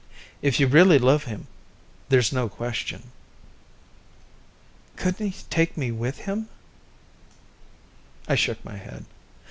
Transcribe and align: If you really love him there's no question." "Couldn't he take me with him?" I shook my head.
If 0.41 0.59
you 0.59 0.65
really 0.65 0.97
love 0.97 1.25
him 1.25 1.45
there's 2.09 2.33
no 2.33 2.49
question." 2.49 3.11
"Couldn't 4.95 5.29
he 5.31 5.43
take 5.51 5.77
me 5.77 5.91
with 5.91 6.21
him?" 6.21 6.49
I 8.27 8.33
shook 8.33 8.65
my 8.65 8.77
head. 8.77 9.05